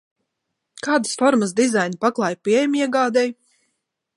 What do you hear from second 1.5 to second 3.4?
dizaina paklāji pieejami iegādei?